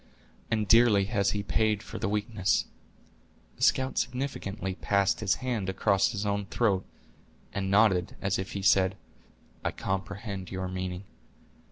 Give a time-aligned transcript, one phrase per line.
[0.49, 2.65] "And dearly has he paid for the weakness."
[3.57, 6.85] The scout significantly passed his hand across his own throat,
[7.53, 8.95] and nodded, as if he said,
[9.63, 11.03] "I comprehend your meaning."